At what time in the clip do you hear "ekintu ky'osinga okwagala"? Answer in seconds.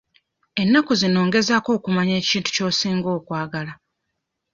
2.21-3.73